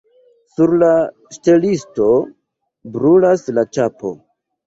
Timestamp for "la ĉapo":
3.59-4.15